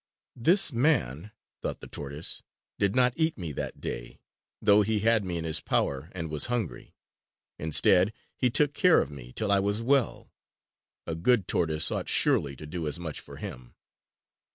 "This 0.35 0.73
man," 0.73 1.31
thought 1.61 1.79
the 1.79 1.85
tortoise, 1.85 2.41
"did 2.79 2.95
not 2.95 3.13
eat 3.15 3.37
me 3.37 3.51
that 3.51 3.79
day, 3.79 4.19
though 4.59 4.81
he 4.81 5.01
had 5.01 5.23
me 5.23 5.37
in 5.37 5.43
his 5.43 5.61
power 5.61 6.09
and 6.13 6.31
was 6.31 6.47
hungry. 6.47 6.95
Instead, 7.59 8.11
he 8.35 8.49
took 8.49 8.73
care 8.73 8.99
of 8.99 9.11
me 9.11 9.31
till 9.31 9.51
I 9.51 9.59
was 9.59 9.83
well. 9.83 10.31
A 11.05 11.13
good 11.13 11.47
tortoise 11.47 11.91
ought 11.91 12.09
surely 12.09 12.55
to 12.55 12.65
do 12.65 12.87
as 12.87 12.99
much 12.99 13.19
for 13.19 13.37
him!" 13.37 13.75